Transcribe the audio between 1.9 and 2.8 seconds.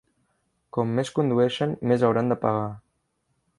més hauran de pagar.